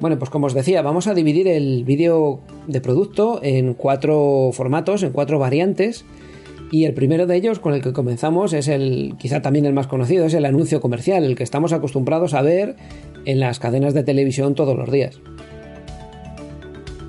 Bueno, 0.00 0.18
pues 0.18 0.30
como 0.30 0.46
os 0.46 0.54
decía, 0.54 0.82
vamos 0.82 1.06
a 1.06 1.14
dividir 1.14 1.48
el 1.48 1.84
vídeo 1.84 2.40
de 2.66 2.80
producto 2.80 3.40
en 3.42 3.74
cuatro 3.74 4.50
formatos, 4.52 5.02
en 5.02 5.12
cuatro 5.12 5.38
variantes. 5.38 6.04
Y 6.70 6.84
el 6.84 6.94
primero 6.94 7.26
de 7.26 7.36
ellos, 7.36 7.58
con 7.58 7.74
el 7.74 7.82
que 7.82 7.92
comenzamos, 7.92 8.52
es 8.52 8.68
el, 8.68 9.16
quizá 9.18 9.42
también 9.42 9.66
el 9.66 9.72
más 9.72 9.88
conocido, 9.88 10.26
es 10.26 10.34
el 10.34 10.44
anuncio 10.44 10.80
comercial, 10.80 11.24
el 11.24 11.34
que 11.34 11.42
estamos 11.42 11.72
acostumbrados 11.72 12.32
a 12.34 12.42
ver 12.42 12.76
en 13.24 13.40
las 13.40 13.58
cadenas 13.58 13.92
de 13.92 14.04
televisión 14.04 14.54
todos 14.54 14.76
los 14.76 14.90
días. 14.90 15.20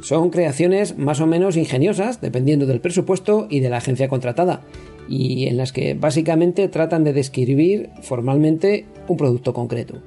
Son 0.01 0.31
creaciones 0.31 0.97
más 0.97 1.21
o 1.21 1.27
menos 1.27 1.57
ingeniosas, 1.57 2.21
dependiendo 2.21 2.65
del 2.65 2.81
presupuesto 2.81 3.45
y 3.51 3.59
de 3.59 3.69
la 3.69 3.77
agencia 3.77 4.07
contratada, 4.07 4.61
y 5.07 5.45
en 5.45 5.57
las 5.57 5.71
que 5.71 5.93
básicamente 5.93 6.67
tratan 6.67 7.03
de 7.03 7.13
describir 7.13 7.91
formalmente 8.01 8.85
un 9.07 9.17
producto 9.17 9.53
concreto. 9.53 10.01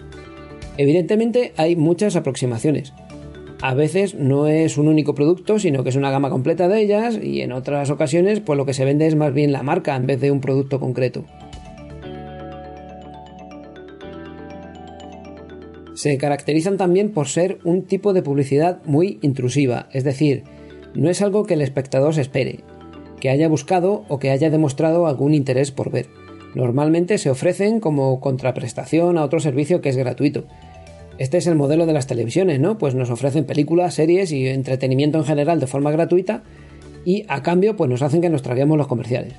Evidentemente 0.76 1.52
hay 1.56 1.76
muchas 1.76 2.16
aproximaciones, 2.16 2.92
a 3.64 3.72
veces 3.72 4.14
no 4.14 4.46
es 4.46 4.76
un 4.76 4.88
único 4.88 5.14
producto, 5.14 5.58
sino 5.58 5.82
que 5.82 5.88
es 5.88 5.96
una 5.96 6.10
gama 6.10 6.28
completa 6.28 6.68
de 6.68 6.82
ellas 6.82 7.18
y 7.22 7.40
en 7.40 7.50
otras 7.50 7.88
ocasiones 7.88 8.40
pues 8.40 8.58
lo 8.58 8.66
que 8.66 8.74
se 8.74 8.84
vende 8.84 9.06
es 9.06 9.16
más 9.16 9.32
bien 9.32 9.52
la 9.52 9.62
marca 9.62 9.96
en 9.96 10.06
vez 10.06 10.20
de 10.20 10.30
un 10.30 10.42
producto 10.42 10.78
concreto. 10.78 11.24
Se 15.94 16.18
caracterizan 16.18 16.76
también 16.76 17.12
por 17.12 17.26
ser 17.26 17.56
un 17.64 17.84
tipo 17.84 18.12
de 18.12 18.22
publicidad 18.22 18.82
muy 18.84 19.18
intrusiva, 19.22 19.88
es 19.92 20.04
decir, 20.04 20.44
no 20.92 21.08
es 21.08 21.22
algo 21.22 21.46
que 21.46 21.54
el 21.54 21.62
espectador 21.62 22.12
se 22.12 22.20
espere, 22.20 22.60
que 23.18 23.30
haya 23.30 23.48
buscado 23.48 24.04
o 24.10 24.18
que 24.18 24.28
haya 24.28 24.50
demostrado 24.50 25.06
algún 25.06 25.32
interés 25.32 25.70
por 25.70 25.90
ver. 25.90 26.08
Normalmente 26.54 27.16
se 27.16 27.30
ofrecen 27.30 27.80
como 27.80 28.20
contraprestación 28.20 29.16
a 29.16 29.24
otro 29.24 29.40
servicio 29.40 29.80
que 29.80 29.88
es 29.88 29.96
gratuito, 29.96 30.44
este 31.18 31.38
es 31.38 31.46
el 31.46 31.54
modelo 31.54 31.86
de 31.86 31.92
las 31.92 32.06
televisiones, 32.06 32.60
¿no? 32.60 32.78
Pues 32.78 32.94
nos 32.94 33.10
ofrecen 33.10 33.44
películas, 33.44 33.94
series 33.94 34.32
y 34.32 34.48
entretenimiento 34.48 35.18
en 35.18 35.24
general 35.24 35.60
de 35.60 35.66
forma 35.66 35.90
gratuita 35.90 36.42
y 37.04 37.24
a 37.28 37.42
cambio 37.42 37.76
pues 37.76 37.88
nos 37.90 38.02
hacen 38.02 38.20
que 38.20 38.30
nos 38.30 38.42
traguemos 38.42 38.76
los 38.78 38.86
comerciales. 38.86 39.34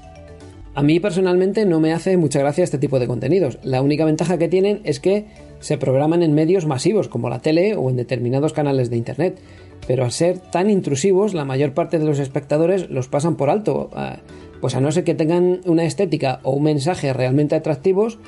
A 0.73 0.83
mí 0.83 0.99
personalmente 0.99 1.65
no 1.65 1.79
me 1.79 1.93
hace 1.93 2.17
mucha 2.17 2.39
gracia 2.39 2.63
este 2.63 2.77
tipo 2.77 2.99
de 2.99 3.07
contenidos. 3.07 3.59
La 3.63 3.81
única 3.81 4.03
ventaja 4.03 4.37
que 4.37 4.49
tienen 4.49 4.81
es 4.83 4.99
que 4.99 5.25
se 5.61 5.77
programan 5.77 6.21
en 6.21 6.33
medios 6.33 6.65
masivos 6.65 7.07
como 7.07 7.29
la 7.29 7.39
tele 7.39 7.75
o 7.75 7.89
en 7.89 7.95
determinados 7.95 8.51
canales 8.51 8.89
de 8.89 8.97
internet. 8.97 9.39
Pero 9.87 10.03
al 10.03 10.11
ser 10.11 10.37
tan 10.39 10.69
intrusivos, 10.69 11.33
la 11.33 11.45
mayor 11.45 11.73
parte 11.73 11.97
de 11.97 12.05
los 12.05 12.19
espectadores 12.19 12.89
los 12.89 13.07
pasan 13.07 13.37
por 13.37 13.49
alto. 13.49 13.89
Ah, 13.93 14.19
pues 14.59 14.75
a 14.75 14.81
no 14.81 14.91
ser 14.91 15.05
que 15.05 15.15
tengan 15.15 15.61
una 15.65 15.85
estética 15.85 16.39
o 16.43 16.51
un 16.51 16.63
mensaje 16.63 17.13
realmente 17.13 17.55
atractivos, 17.55 18.19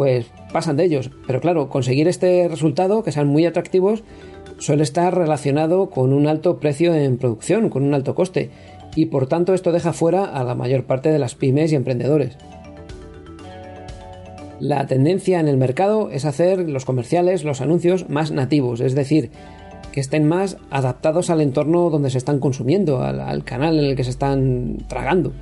pues 0.00 0.30
pasan 0.50 0.78
de 0.78 0.84
ellos. 0.84 1.10
Pero 1.26 1.42
claro, 1.42 1.68
conseguir 1.68 2.08
este 2.08 2.48
resultado, 2.48 3.02
que 3.02 3.12
sean 3.12 3.26
muy 3.26 3.44
atractivos, 3.44 4.02
suele 4.56 4.82
estar 4.82 5.14
relacionado 5.14 5.90
con 5.90 6.14
un 6.14 6.26
alto 6.26 6.58
precio 6.58 6.94
en 6.94 7.18
producción, 7.18 7.68
con 7.68 7.82
un 7.82 7.92
alto 7.92 8.14
coste, 8.14 8.48
y 8.96 9.06
por 9.06 9.26
tanto 9.26 9.52
esto 9.52 9.72
deja 9.72 9.92
fuera 9.92 10.24
a 10.24 10.42
la 10.42 10.54
mayor 10.54 10.84
parte 10.84 11.12
de 11.12 11.18
las 11.18 11.34
pymes 11.34 11.70
y 11.70 11.74
emprendedores. 11.74 12.38
La 14.58 14.86
tendencia 14.86 15.38
en 15.38 15.48
el 15.48 15.58
mercado 15.58 16.08
es 16.10 16.24
hacer 16.24 16.66
los 16.66 16.86
comerciales, 16.86 17.44
los 17.44 17.60
anuncios 17.60 18.08
más 18.08 18.30
nativos, 18.30 18.80
es 18.80 18.94
decir, 18.94 19.30
que 19.92 20.00
estén 20.00 20.26
más 20.26 20.56
adaptados 20.70 21.28
al 21.28 21.42
entorno 21.42 21.90
donde 21.90 22.08
se 22.08 22.16
están 22.16 22.38
consumiendo, 22.38 23.02
al, 23.02 23.20
al 23.20 23.44
canal 23.44 23.78
en 23.78 23.84
el 23.84 23.96
que 23.96 24.04
se 24.04 24.10
están 24.10 24.78
tragando. 24.88 25.34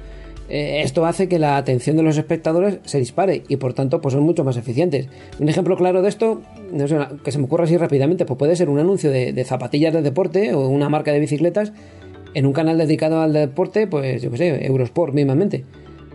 Eh, 0.48 0.82
esto 0.82 1.04
hace 1.04 1.28
que 1.28 1.38
la 1.38 1.56
atención 1.56 1.96
de 1.96 2.02
los 2.02 2.16
espectadores 2.16 2.78
se 2.84 2.98
dispare 2.98 3.42
y 3.48 3.56
por 3.56 3.74
tanto 3.74 4.00
pues 4.00 4.14
son 4.14 4.22
mucho 4.22 4.44
más 4.44 4.56
eficientes. 4.56 5.08
Un 5.38 5.48
ejemplo 5.48 5.76
claro 5.76 6.02
de 6.02 6.08
esto, 6.08 6.42
que 7.24 7.32
se 7.32 7.38
me 7.38 7.44
ocurra 7.44 7.64
así 7.64 7.76
rápidamente, 7.76 8.24
pues 8.24 8.38
puede 8.38 8.56
ser 8.56 8.70
un 8.70 8.78
anuncio 8.78 9.10
de, 9.10 9.44
zapatillas 9.44 9.92
de 9.92 10.02
deporte 10.02 10.54
o 10.54 10.68
una 10.68 10.88
marca 10.88 11.12
de 11.12 11.20
bicicletas 11.20 11.72
en 12.34 12.46
un 12.46 12.52
canal 12.52 12.78
dedicado 12.78 13.20
al 13.20 13.32
deporte, 13.32 13.86
pues 13.86 14.22
yo 14.22 14.30
qué 14.30 14.36
sé, 14.36 14.66
Eurosport 14.66 15.14
mismamente. 15.14 15.64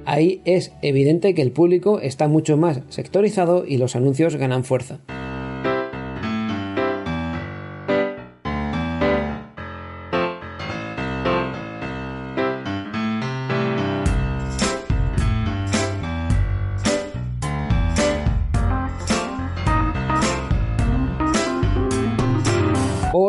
Ahí 0.06 0.42
es 0.46 0.74
evidente 0.82 1.34
que 1.34 1.42
el 1.42 1.52
público 1.52 2.00
está 2.00 2.28
mucho 2.28 2.58
más 2.58 2.82
sectorizado 2.90 3.66
y 3.66 3.78
los 3.78 3.96
anuncios 3.96 4.36
ganan 4.36 4.64
fuerza. 4.64 5.00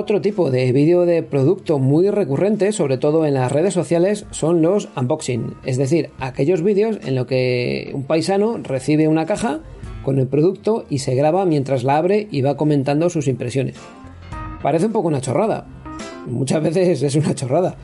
Otro 0.04 0.20
tipo 0.20 0.50
de 0.50 0.70
vídeo 0.72 1.06
de 1.06 1.22
producto 1.22 1.78
muy 1.78 2.10
recurrente, 2.10 2.72
sobre 2.72 2.98
todo 2.98 3.24
en 3.24 3.32
las 3.32 3.50
redes 3.50 3.72
sociales, 3.72 4.26
son 4.32 4.60
los 4.60 4.90
unboxing, 4.98 5.54
es 5.64 5.78
decir, 5.78 6.10
aquellos 6.20 6.62
vídeos 6.62 6.98
en 7.06 7.14
los 7.14 7.26
que 7.26 7.90
un 7.94 8.04
paisano 8.04 8.58
recibe 8.58 9.08
una 9.08 9.24
caja 9.24 9.60
con 10.02 10.18
el 10.18 10.26
producto 10.26 10.84
y 10.90 10.98
se 10.98 11.14
graba 11.14 11.46
mientras 11.46 11.84
la 11.84 11.96
abre 11.96 12.28
y 12.30 12.42
va 12.42 12.58
comentando 12.58 13.08
sus 13.08 13.28
impresiones. 13.28 13.76
Parece 14.62 14.84
un 14.84 14.92
poco 14.92 15.08
una 15.08 15.22
chorrada, 15.22 15.66
muchas 16.26 16.62
veces 16.62 17.02
es 17.02 17.14
una 17.14 17.34
chorrada, 17.34 17.74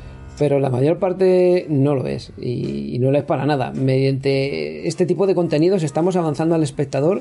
pero 0.41 0.59
la 0.59 0.71
mayor 0.71 0.99
parte 0.99 1.67
no 1.69 1.95
lo 1.95 2.07
es 2.07 2.33
y 2.41 2.97
no 2.99 3.11
lo 3.11 3.19
es 3.19 3.25
para 3.25 3.45
nada. 3.45 3.73
Mediante 3.73 4.89
este 4.89 5.05
tipo 5.05 5.27
de 5.27 5.35
contenidos 5.35 5.83
estamos 5.83 6.17
avanzando 6.17 6.55
al 6.55 6.63
espectador 6.63 7.21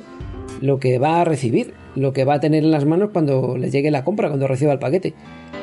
lo 0.62 0.80
que 0.80 1.00
va 1.00 1.20
a 1.20 1.26
recibir, 1.26 1.74
lo 1.98 2.14
que 2.14 2.24
va 2.24 2.36
a 2.36 2.40
tener 2.40 2.64
en 2.64 2.72
las 2.72 2.86
manos 2.86 3.10
cuando 3.12 3.58
le 3.58 3.72
llegue 3.72 3.92
la 3.92 4.06
compra, 4.06 4.30
cuando 4.30 4.48
reciba 4.48 4.72
el 4.72 4.80
paquete. 4.80 5.16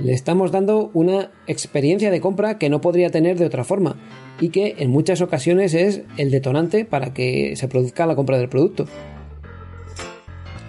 Le 0.03 0.13
estamos 0.13 0.53
dando 0.53 0.91
una 0.93 1.31
experiencia 1.47 2.11
de 2.11 2.21
compra 2.21 2.59
que 2.59 2.69
no 2.69 2.83
podría 2.83 3.09
tener 3.09 3.39
de 3.39 3.47
otra 3.47 3.65
forma 3.65 3.97
y 4.39 4.51
que 4.51 4.75
en 4.77 4.91
muchas 4.91 5.23
ocasiones 5.23 5.73
es 5.73 6.03
el 6.19 6.31
detonante 6.31 6.85
para 6.85 7.15
que 7.15 7.57
se 7.57 7.69
produzca 7.69 8.05
la 8.05 8.17
compra 8.17 8.37
del 8.37 8.51
producto. 8.51 8.85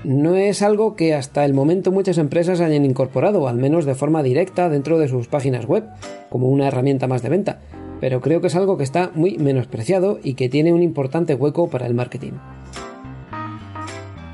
No 0.08 0.38
es 0.38 0.62
algo 0.62 0.96
que 0.96 1.14
hasta 1.14 1.44
el 1.44 1.54
momento 1.54 1.92
muchas 1.92 2.18
empresas 2.18 2.62
hayan 2.62 2.86
incorporado, 2.86 3.50
al 3.50 3.58
menos 3.58 3.84
de 3.84 3.94
forma 3.94 4.24
directa 4.24 4.70
dentro 4.70 4.98
de 5.00 5.10
sus 5.10 5.28
páginas 5.28 5.66
web, 5.66 5.84
como 6.30 6.48
una 6.48 6.70
herramienta 6.70 7.08
más 7.08 7.22
de 7.22 7.28
venta, 7.28 7.60
pero 8.00 8.22
creo 8.22 8.40
que 8.40 8.48
es 8.48 8.56
algo 8.56 8.78
que 8.78 8.86
está 8.86 9.12
muy 9.16 9.38
menospreciado 9.38 10.18
y 10.24 10.36
que 10.36 10.48
tiene 10.48 10.72
un 10.72 10.82
importante 10.82 11.36
hueco 11.36 11.70
para 11.70 11.88
el 11.88 11.94
marketing. 11.94 12.32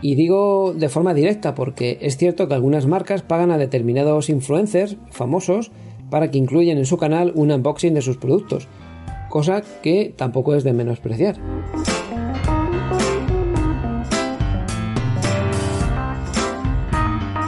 Y 0.03 0.13
digo 0.13 0.75
de 0.75 0.89
forma 0.89 1.15
directa 1.15 1.55
porque 1.55 1.97
es 2.01 2.17
cierto 2.17 2.47
que 2.47 2.53
algunas 2.53 2.85
marcas 2.85 3.23
pagan 3.23 3.49
a 3.49 3.57
determinados 3.57 4.29
influencers 4.29 4.97
famosos 5.09 5.71
para 6.11 6.29
que 6.29 6.37
incluyan 6.37 6.77
en 6.77 6.85
su 6.85 6.97
canal 6.97 7.31
un 7.33 7.49
unboxing 7.51 7.95
de 7.95 8.03
sus 8.03 8.17
productos, 8.17 8.67
cosa 9.27 9.63
que 9.81 10.13
tampoco 10.15 10.53
es 10.53 10.63
de 10.63 10.73
menospreciar. 10.73 11.37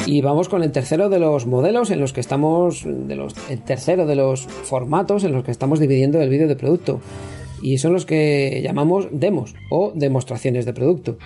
Y 0.08 0.22
vamos 0.22 0.50
con 0.50 0.62
el 0.62 0.72
tercero 0.72 1.10
de 1.10 1.18
los 1.18 1.48
modelos 1.48 1.90
en 1.90 2.00
los 2.00 2.14
que 2.14 2.22
estamos, 2.22 2.86
el 2.86 3.62
tercero 3.66 4.06
de 4.06 4.16
los 4.16 4.46
formatos 4.46 5.24
en 5.24 5.32
los 5.32 5.44
que 5.44 5.50
estamos 5.50 5.80
dividiendo 5.80 6.22
el 6.22 6.30
vídeo 6.30 6.48
de 6.48 6.56
producto. 6.56 7.02
Y 7.64 7.80
son 7.80 7.94
los 7.94 8.06
que 8.06 8.62
llamamos 8.64 9.08
demos 9.12 9.56
o 9.72 9.92
demostraciones 9.96 10.66
de 10.66 10.74
producto. 10.74 11.18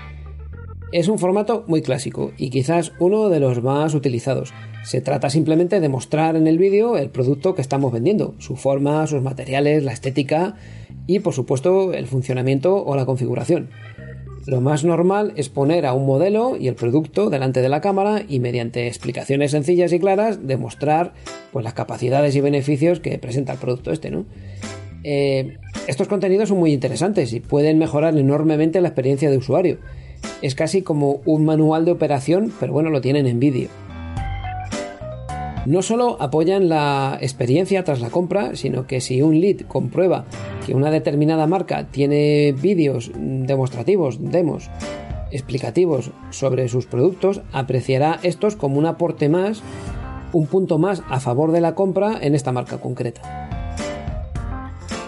Es 0.94 1.10
un 1.10 1.20
formato 1.20 1.66
muy 1.68 1.82
clásico 1.82 2.32
y 2.38 2.50
quizás 2.52 2.94
uno 3.00 3.28
de 3.28 3.42
los 3.42 3.62
más 3.62 3.94
utilizados. 3.94 4.54
Se 4.86 5.02
trata 5.02 5.30
simplemente 5.30 5.82
de 5.82 5.90
mostrar 5.90 6.38
en 6.38 6.48
el 6.48 6.58
vídeo 6.58 6.96
el 6.96 7.10
producto 7.10 7.56
que 7.56 7.62
estamos 7.62 7.92
vendiendo, 7.92 8.34
su 8.38 8.56
forma, 8.56 9.06
sus 9.08 9.22
materiales, 9.22 9.84
la 9.84 9.92
estética 9.92 10.56
y 11.06 11.20
por 11.20 11.34
supuesto 11.34 11.92
el 11.92 12.08
funcionamiento 12.08 12.84
o 12.86 12.96
la 12.96 13.06
configuración. 13.06 13.70
Lo 14.50 14.62
más 14.62 14.84
normal 14.84 15.32
es 15.36 15.48
poner 15.48 15.86
a 15.86 15.94
un 15.94 16.08
modelo 16.08 16.58
y 16.58 16.70
el 16.70 16.74
producto 16.74 17.29
delante 17.29 17.62
de 17.62 17.70
la 17.70 17.82
cámara 17.82 18.24
y 18.27 18.39
mediante 18.39 18.88
explicaciones 18.88 19.51
sencillas 19.51 19.94
y 19.94 20.00
claras 20.00 20.48
demostrar 20.48 21.13
pues, 21.51 21.63
las 21.63 21.75
capacidades 21.75 22.36
y 22.36 22.41
beneficios 22.41 23.00
que 23.00 23.20
presenta 23.20 23.53
el 23.53 23.60
producto 23.60 23.91
este, 23.91 24.10
¿no? 24.10 24.25
Eh, 25.03 25.60
estos 25.88 26.08
contenidos 26.08 26.50
son 26.50 26.58
muy 26.58 26.74
interesantes 26.74 27.32
y 27.32 27.41
pueden 27.41 27.77
mejorar 27.77 28.18
enormemente 28.18 28.82
la 28.82 28.88
experiencia 28.88 29.29
de 29.29 29.38
usuario 29.38 29.77
es 30.41 30.56
casi 30.56 30.82
como 30.82 31.22
un 31.25 31.46
manual 31.46 31.86
de 31.86 31.91
operación, 31.91 32.51
pero 32.60 32.74
bueno, 32.74 32.89
lo 32.89 33.01
tienen 33.01 33.27
en 33.27 33.39
vídeo. 33.39 33.70
No 35.66 35.82
solo 35.82 36.18
apoyan 36.22 36.70
la 36.70 37.18
experiencia 37.22 37.84
tras 37.84 38.01
la 38.01 38.10
compra, 38.10 38.56
sino 38.56 38.88
que 38.88 39.01
si 39.01 39.22
un 39.22 39.39
lead 39.39 39.62
comprueba 39.68 40.25
que 40.66 40.74
una 40.74 40.92
determinada 40.92 41.48
marca 41.48 41.88
tiene 41.92 42.54
vídeos 42.54 43.12
demostrativos, 43.16 44.20
demos, 44.22 44.70
explicativos 45.32 46.12
sobre 46.30 46.68
sus 46.70 46.86
productos, 46.86 47.42
apreciará 47.51 48.20
estos 48.24 48.56
como 48.56 48.78
un 48.78 48.86
aporte 48.86 49.30
más, 49.30 49.62
un 50.34 50.48
punto 50.48 50.78
más 50.78 51.04
a 51.10 51.20
favor 51.20 51.51
de 51.51 51.62
la 51.62 51.75
compra 51.75 52.18
en 52.22 52.36
esta 52.36 52.51
marca 52.51 52.80
concreta. 52.80 53.48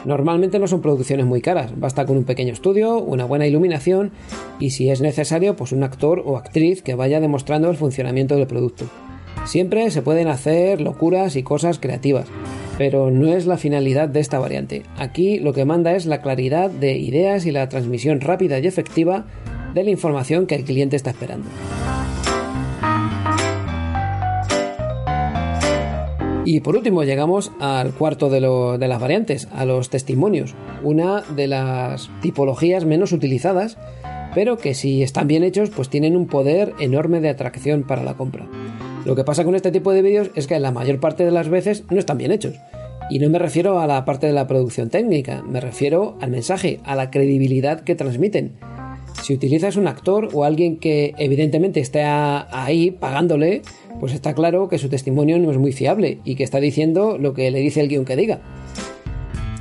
Normalmente 0.04 0.58
no 0.58 0.66
son 0.66 0.82
producciones 0.82 1.28
muy 1.28 1.42
caras, 1.42 1.80
basta 1.80 2.06
con 2.06 2.18
un 2.18 2.24
pequeño 2.24 2.54
estudio, 2.54 2.98
una 2.98 3.26
buena 3.26 3.46
iluminación 3.46 4.12
y 4.60 4.72
si 4.72 4.90
es 4.90 5.00
necesario, 5.00 5.56
pues 5.56 5.72
un 5.72 5.84
actor 5.84 6.24
o 6.26 6.38
actriz 6.38 6.82
que 6.82 6.96
vaya 6.96 7.20
demostrando 7.20 7.70
el 7.70 7.78
funcionamiento 7.78 8.36
del 8.36 8.48
producto. 8.48 8.86
Siempre 9.46 9.90
se 9.92 10.02
pueden 10.02 10.28
hacer 10.28 10.82
locuras 10.82 11.36
y 11.36 11.44
cosas 11.44 11.80
creativas, 11.80 12.28
pero 12.78 13.12
no 13.12 13.28
es 13.28 13.48
la 13.48 13.58
finalidad 13.58 14.08
de 14.08 14.20
esta 14.20 14.40
variante. 14.40 14.84
Aquí 14.98 15.40
lo 15.40 15.54
que 15.54 15.66
manda 15.66 15.96
es 15.96 16.06
la 16.06 16.22
claridad 16.22 16.70
de 16.70 16.98
ideas 16.98 17.46
y 17.46 17.52
la 17.52 17.68
transmisión 17.68 18.22
rápida 18.22 18.60
y 18.60 18.68
efectiva 18.68 19.26
de 19.74 19.84
la 19.84 19.90
información 19.90 20.48
que 20.48 20.56
el 20.56 20.64
cliente 20.64 20.96
está 20.96 21.10
esperando. 21.10 21.50
Y 26.44 26.62
por 26.62 26.76
último 26.76 27.04
llegamos 27.04 27.52
al 27.60 27.94
cuarto 27.94 28.30
de, 28.30 28.42
las 28.42 29.00
variantes, 29.00 29.48
a 29.54 29.66
los 29.66 29.90
testimonios, 29.90 30.56
una 30.84 31.22
de 31.22 31.48
las 31.48 32.10
tipologías 32.22 32.84
menos 32.84 33.12
utilizadas, 33.12 33.78
pero 34.34 34.58
que 34.58 34.74
si 34.74 35.04
están 35.04 35.28
bien 35.28 35.44
hechos 35.44 35.70
pues 35.70 35.90
tienen 35.90 36.16
un 36.16 36.28
poder 36.28 36.74
enorme 36.80 37.22
de 37.22 37.30
atracción 37.30 37.84
para 37.84 38.04
la 38.04 38.16
compra. 38.16 38.48
Lo 39.06 39.16
que 39.16 39.24
pasa 39.24 39.44
con 39.44 39.56
este 39.56 39.72
tipo 39.72 39.92
de 39.92 40.02
vídeos 40.02 40.30
es 40.36 40.48
que 40.48 40.60
la 40.60 40.72
mayor 40.72 41.00
parte 41.00 41.26
de 41.26 41.32
las 41.32 41.50
veces 41.50 41.84
no 41.90 41.98
están 41.98 42.18
bien 42.18 42.32
hechos. 42.32 42.56
Y 43.10 43.20
no 43.20 43.30
me 43.30 43.40
refiero 43.40 43.80
a 43.80 43.88
la 43.88 44.06
parte 44.06 44.28
de 44.28 44.34
la 44.34 44.48
producción 44.48 44.90
técnica, 44.90 45.42
me 45.42 45.60
refiero 45.60 46.18
al 46.22 46.32
mensaje, 46.32 46.80
a 46.86 46.96
la 46.96 47.10
credibilidad 47.10 47.82
que 47.82 47.96
transmiten. 47.96 48.54
Si 49.24 49.34
utilizas 49.34 49.76
un 49.76 49.88
actor 49.88 50.30
o 50.34 50.46
alguien 50.46 50.78
que 50.78 51.14
evidentemente 51.18 51.80
está 51.80 52.48
ahí 52.52 52.92
pagándole, 52.92 53.64
pues 54.00 54.14
está 54.14 54.34
claro 54.34 54.70
que 54.70 54.78
su 54.78 54.88
testimonio 54.88 55.38
no 55.40 55.52
es 55.52 55.58
muy 55.58 55.74
fiable 55.74 56.20
y 56.24 56.36
que 56.36 56.44
está 56.44 56.60
diciendo 56.60 57.18
lo 57.18 57.34
que 57.34 57.52
le 57.52 57.60
dice 57.60 57.82
el 57.82 57.90
guion 57.90 58.06
que 58.06 58.16
diga. 58.16 58.40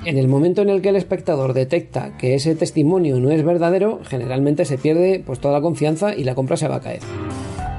En 0.04 0.16
el 0.16 0.28
momento 0.28 0.62
en 0.62 0.70
el 0.70 0.80
que 0.80 0.90
el 0.90 0.96
espectador 0.96 1.52
detecta 1.52 2.16
que 2.16 2.34
ese 2.34 2.54
testimonio 2.54 3.20
no 3.20 3.30
es 3.30 3.44
verdadero, 3.44 4.00
generalmente 4.04 4.64
se 4.64 4.78
pierde 4.78 5.22
pues 5.24 5.40
toda 5.40 5.54
la 5.54 5.60
confianza 5.60 6.14
y 6.14 6.24
la 6.24 6.34
compra 6.34 6.56
se 6.56 6.68
va 6.68 6.76
a 6.76 6.80
caer. 6.80 7.00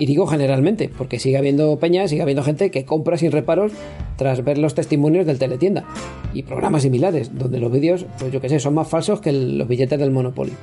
Y 0.01 0.07
digo 0.07 0.25
generalmente, 0.25 0.89
porque 0.89 1.19
sigue 1.19 1.37
habiendo 1.37 1.77
peña, 1.77 2.07
sigue 2.07 2.23
habiendo 2.23 2.41
gente 2.41 2.71
que 2.71 2.85
compra 2.85 3.19
sin 3.19 3.31
reparos 3.31 3.71
tras 4.17 4.43
ver 4.43 4.57
los 4.57 4.73
testimonios 4.73 5.27
del 5.27 5.37
teletienda 5.37 5.85
y 6.33 6.41
programas 6.41 6.81
similares, 6.81 7.37
donde 7.37 7.59
los 7.59 7.71
vídeos, 7.71 8.07
pues 8.17 8.31
yo 8.31 8.41
que 8.41 8.49
sé, 8.49 8.59
son 8.59 8.73
más 8.73 8.87
falsos 8.87 9.21
que 9.21 9.31
los 9.31 9.67
billetes 9.67 9.99
del 9.99 10.09
Monopoly. 10.09 10.53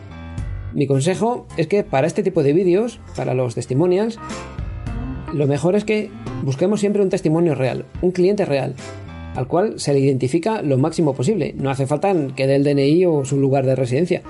Mi 0.74 0.88
consejo 0.88 1.46
es 1.56 1.68
que 1.68 1.84
para 1.84 2.08
este 2.08 2.24
tipo 2.24 2.42
de 2.42 2.52
vídeos, 2.52 2.98
para 3.14 3.32
los 3.32 3.54
testimonials, 3.54 4.18
lo 5.32 5.46
mejor 5.46 5.76
es 5.76 5.84
que 5.84 6.10
busquemos 6.42 6.80
siempre 6.80 7.00
un 7.00 7.08
testimonio 7.08 7.54
real, 7.54 7.84
un 8.02 8.10
cliente 8.10 8.44
real, 8.44 8.74
al 9.36 9.46
cual 9.46 9.78
se 9.78 9.92
le 9.92 10.00
identifica 10.00 10.62
lo 10.62 10.78
máximo 10.78 11.14
posible. 11.14 11.54
No 11.56 11.70
hace 11.70 11.86
falta 11.86 12.12
que 12.34 12.48
dé 12.48 12.56
el 12.56 12.64
DNI 12.64 13.06
o 13.06 13.24
su 13.24 13.38
lugar 13.38 13.66
de 13.66 13.76
residencia, 13.76 14.20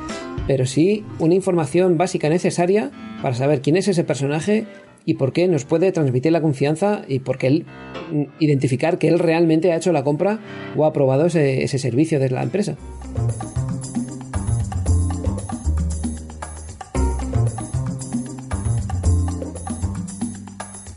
pero 0.47 0.67
sí 0.67 1.03
una 1.19 1.35
información 1.35 1.97
básica 1.97 2.29
necesaria 2.29 2.91
para 3.23 3.35
saber 3.35 3.63
quién 3.63 3.79
es 3.79 3.89
ese 3.89 4.05
personaje, 4.05 4.67
y 5.09 5.15
por 5.15 5.33
qué 5.33 5.49
nos 5.49 5.65
puede 5.65 5.91
transmitir 5.91 6.33
la 6.33 6.43
confianza 6.43 7.01
y 7.09 7.21
por 7.21 7.39
qué 7.39 7.47
él, 7.47 7.67
mm, 8.13 8.25
identificar 8.41 8.99
que 8.99 9.09
él 9.09 9.19
realmente 9.19 9.73
ha 9.73 9.77
hecho 9.77 9.91
la 9.91 10.05
compra 10.05 10.39
o 10.77 10.85
ha 10.85 10.89
aprobado 10.89 11.25
ese, 11.25 11.67
servicio 11.67 12.21
de 12.21 12.29
la 12.29 12.43
empresa. 12.43 12.77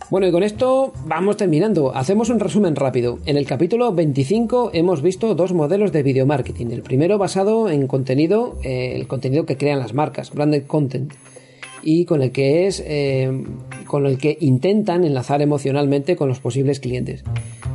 Bueno, 0.09 0.27
y 0.27 0.31
con 0.33 0.43
esto 0.43 0.91
vamos 1.05 1.37
terminando. 1.37 1.95
Hacemos 1.95 2.29
un 2.29 2.41
resumen 2.41 2.75
rápido. 2.75 3.19
En 3.25 3.37
el 3.37 3.45
capítulo 3.45 3.93
25 3.93 4.71
hemos 4.73 5.01
visto 5.01 5.35
dos 5.35 5.53
modelos 5.53 5.93
de 5.93 6.03
video 6.03 6.25
marketing. 6.25 6.67
El 6.71 6.81
primero 6.81 7.17
basado 7.17 7.69
en 7.69 7.87
contenido, 7.87 8.57
eh, 8.61 8.91
el 8.97 9.07
contenido 9.07 9.45
que 9.45 9.55
crean 9.55 9.79
las 9.79 9.93
marcas, 9.93 10.31
branded 10.31 10.65
content 10.67 11.13
y 11.83 12.05
con 12.05 12.21
el 12.21 12.31
que 12.31 12.67
es 12.67 12.83
eh, 12.85 13.43
con 13.85 14.05
el 14.05 14.17
que 14.17 14.37
intentan 14.39 15.03
enlazar 15.03 15.41
emocionalmente 15.41 16.15
con 16.15 16.29
los 16.29 16.39
posibles 16.39 16.79
clientes. 16.79 17.23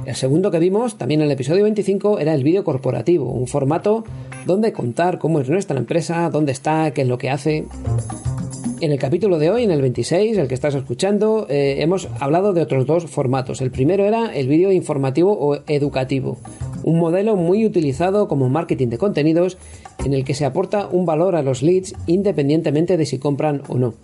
El 0.06 0.14
segundo 0.14 0.50
que 0.50 0.60
vimos, 0.60 0.98
también 0.98 1.20
en 1.20 1.26
el 1.26 1.32
episodio 1.32 1.64
25, 1.64 2.20
era 2.20 2.32
el 2.32 2.44
vídeo 2.44 2.62
corporativo, 2.62 3.30
un 3.32 3.48
formato 3.48 4.04
donde 4.46 4.72
contar 4.72 5.18
cómo 5.18 5.40
es 5.40 5.48
nuestra 5.48 5.78
empresa, 5.78 6.30
dónde 6.30 6.52
está, 6.52 6.92
qué 6.92 7.02
es 7.02 7.08
lo 7.08 7.18
que 7.18 7.30
hace. 7.30 7.64
En 8.78 8.92
el 8.92 8.98
capítulo 8.98 9.38
de 9.38 9.50
hoy, 9.50 9.62
en 9.64 9.70
el 9.70 9.80
26, 9.80 10.36
el 10.36 10.48
que 10.48 10.54
estás 10.54 10.74
escuchando, 10.74 11.46
eh, 11.48 11.76
hemos 11.78 12.08
hablado 12.20 12.52
de 12.52 12.60
otros 12.60 12.84
dos 12.84 13.06
formatos. 13.06 13.62
El 13.62 13.70
primero 13.70 14.04
era 14.04 14.36
el 14.36 14.48
vídeo 14.48 14.70
informativo 14.70 15.32
o 15.32 15.56
educativo, 15.66 16.36
un 16.84 16.98
modelo 16.98 17.36
muy 17.36 17.64
utilizado 17.64 18.28
como 18.28 18.50
marketing 18.50 18.88
de 18.88 18.98
contenidos 18.98 19.56
en 20.04 20.12
el 20.12 20.24
que 20.24 20.34
se 20.34 20.44
aporta 20.44 20.88
un 20.88 21.06
valor 21.06 21.36
a 21.36 21.42
los 21.42 21.62
leads 21.62 21.94
independientemente 22.06 22.98
de 22.98 23.06
si 23.06 23.18
compran 23.18 23.62
o 23.68 23.78
no. 23.78 23.94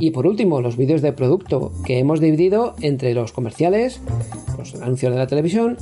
Y 0.00 0.10
por 0.10 0.26
último, 0.26 0.60
los 0.60 0.76
vídeos 0.76 1.02
de 1.02 1.12
producto 1.12 1.70
que 1.84 2.00
hemos 2.00 2.18
dividido 2.18 2.74
entre 2.80 3.14
los 3.14 3.30
comerciales, 3.30 4.00
los 4.58 4.74
anuncios 4.74 5.12
de 5.12 5.18
la 5.18 5.28
televisión, 5.28 5.76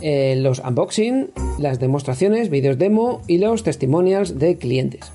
eh, 0.00 0.34
los 0.38 0.60
unboxing, 0.60 1.30
las 1.58 1.78
demostraciones, 1.78 2.48
vídeos 2.48 2.78
demo 2.78 3.20
y 3.26 3.36
los 3.36 3.64
testimonials 3.64 4.38
de 4.38 4.56
clientes. 4.56 5.12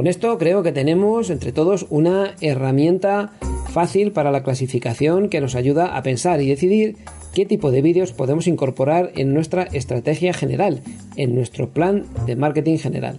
Con 0.00 0.06
esto 0.06 0.38
creo 0.38 0.62
que 0.62 0.72
tenemos 0.72 1.28
entre 1.28 1.52
todos 1.52 1.86
una 1.90 2.34
herramienta 2.40 3.32
fácil 3.68 4.12
para 4.12 4.30
la 4.30 4.42
clasificación 4.42 5.28
que 5.28 5.42
nos 5.42 5.54
ayuda 5.54 5.94
a 5.94 6.02
pensar 6.02 6.40
y 6.40 6.48
decidir 6.48 6.96
qué 7.34 7.44
tipo 7.44 7.70
de 7.70 7.82
vídeos 7.82 8.12
podemos 8.12 8.46
incorporar 8.46 9.12
en 9.16 9.34
nuestra 9.34 9.64
estrategia 9.64 10.32
general, 10.32 10.80
en 11.16 11.34
nuestro 11.34 11.68
plan 11.68 12.06
de 12.24 12.34
marketing 12.34 12.78
general. 12.78 13.18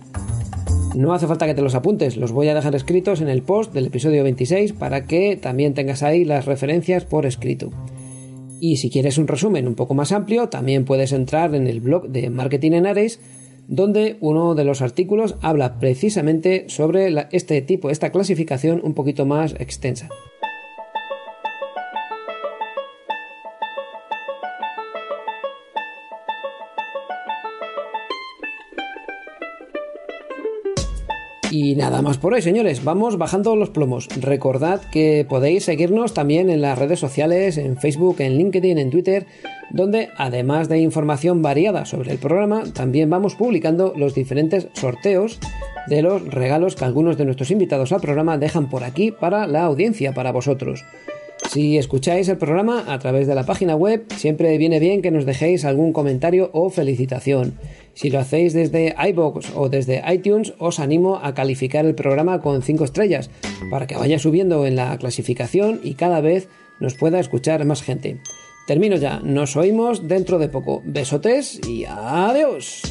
No 0.96 1.14
hace 1.14 1.28
falta 1.28 1.46
que 1.46 1.54
te 1.54 1.62
los 1.62 1.76
apuntes, 1.76 2.18
los 2.18 2.32
voy 2.32 2.48
a 2.48 2.56
dejar 2.56 2.74
escritos 2.74 3.22
en 3.22 3.30
el 3.30 3.44
post 3.44 3.72
del 3.76 3.86
episodio 3.86 4.24
26 4.24 4.74
para 4.74 5.06
que 5.06 5.38
también 5.38 5.76
tengas 5.76 6.02
ahí 6.02 6.26
las 6.26 6.48
referencias 6.48 7.06
por 7.06 7.28
escrito. 7.28 7.70
Y 8.60 8.78
si 8.78 8.90
quieres 8.90 9.20
un 9.20 9.28
resumen 9.28 9.68
un 9.68 9.76
poco 9.76 9.94
más 9.94 10.12
amplio, 10.12 10.50
también 10.50 10.86
puedes 10.86 11.12
entrar 11.12 11.54
en 11.54 11.68
el 11.68 11.80
blog 11.80 12.08
de 12.08 12.32
Marketing 12.32 12.72
en 12.72 12.88
Ares 12.88 13.20
donde 13.72 14.18
uno 14.20 14.54
de 14.54 14.66
los 14.66 14.82
artículos 14.82 15.36
habla 15.42 15.80
precisamente 15.80 16.66
sobre 16.68 17.28
este 17.32 17.62
tipo, 17.62 17.90
esta 17.90 18.12
clasificación 18.12 18.82
un 18.84 18.94
poquito 18.94 19.26
más 19.26 19.56
extensa. 19.60 20.10
Y 31.64 31.76
nada 31.76 32.02
más 32.02 32.18
por 32.18 32.34
hoy, 32.34 32.42
señores. 32.42 32.84
Vamos 32.84 33.20
bajando 33.20 33.56
los 33.56 33.70
plomos. 33.70 34.08
Recordad 34.20 34.82
que 34.92 35.28
podéis 35.30 35.66
seguirnos 35.66 36.12
también 36.12 36.50
en 36.50 36.60
las 36.60 36.76
redes 36.76 37.00
sociales, 37.00 37.60
en 37.60 37.78
Facebook, 37.78 38.16
en 38.18 38.40
LinkedIn, 38.40 38.80
en 38.80 38.90
Twitter, 38.90 39.28
donde 39.70 40.10
además 40.18 40.70
de 40.70 40.80
información 40.80 41.44
variada 41.44 41.86
sobre 41.86 42.14
el 42.14 42.18
programa, 42.18 42.64
también 42.74 43.12
vamos 43.12 43.36
publicando 43.36 43.94
los 43.96 44.16
diferentes 44.16 44.70
sorteos 44.74 45.40
de 45.86 46.02
los 46.02 46.26
regalos 46.34 46.76
que 46.76 46.86
algunos 46.86 47.16
de 47.20 47.26
nuestros 47.26 47.52
invitados 47.52 47.92
al 47.92 48.02
programa 48.02 48.40
dejan 48.40 48.68
por 48.68 48.84
aquí 48.84 49.12
para 49.12 49.46
la 49.46 49.62
audiencia, 49.62 50.16
para 50.16 50.32
vosotros. 50.32 50.84
Si 51.52 51.78
escucháis 51.78 52.30
el 52.30 52.38
programa 52.38 52.86
a 52.88 52.98
través 52.98 53.28
de 53.28 53.36
la 53.36 53.46
página 53.46 53.76
web, 53.76 54.06
siempre 54.16 54.58
viene 54.58 54.80
bien 54.80 55.02
que 55.02 55.12
nos 55.12 55.26
dejéis 55.26 55.66
algún 55.66 55.92
comentario 55.94 56.50
o 56.54 56.70
felicitación. 56.70 57.54
Si 57.94 58.10
lo 58.10 58.20
hacéis 58.20 58.54
desde 58.54 58.96
iBox 59.10 59.52
o 59.56 59.70
desde 59.70 60.02
iTunes, 60.12 60.54
os 60.60 60.80
animo 60.80 61.20
a 61.22 61.34
calificar 61.34 61.86
el 61.86 61.96
programa 61.96 62.42
con 62.42 62.62
5 62.62 62.84
estrellas 62.84 63.30
para 63.70 63.88
que 63.88 63.96
vaya 63.98 64.20
subiendo 64.20 64.66
en 64.66 64.76
la 64.76 64.98
clasificación 64.98 65.80
y 65.84 65.96
cada 65.96 66.22
vez 66.22 66.48
nos 66.80 66.96
pueda 66.96 67.20
escuchar 67.20 67.64
más 67.66 67.84
gente. 67.84 68.22
Termino 68.68 68.96
ya, 68.96 69.20
nos 69.24 69.56
oímos 69.58 70.08
dentro 70.08 70.40
de 70.40 70.50
poco. 70.50 70.82
Besotes 70.86 71.60
y 71.68 71.86
adiós. 71.86 72.82